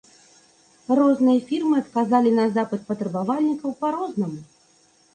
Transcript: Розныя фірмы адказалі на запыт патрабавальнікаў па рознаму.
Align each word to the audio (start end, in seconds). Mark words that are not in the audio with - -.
Розныя 0.99 1.43
фірмы 1.51 1.75
адказалі 1.83 2.31
на 2.41 2.49
запыт 2.57 2.81
патрабавальнікаў 2.91 3.81
па 3.83 3.97
рознаму. 4.01 4.41